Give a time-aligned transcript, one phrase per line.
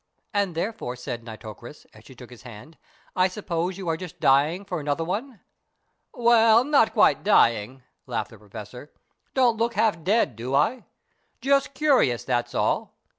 [0.33, 2.75] "And therefore," said Nitocris, as she took his hand,
[3.15, 5.41] "I suppose you are just dying for another one."
[6.11, 8.91] "Well, not quite dying," laughed the Professor.
[9.35, 10.85] "Don't look half dead, do I?
[11.39, 12.95] Just curious, that's all.